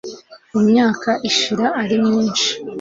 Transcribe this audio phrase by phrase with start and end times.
[0.59, 2.49] imyaka ishira ari myinshi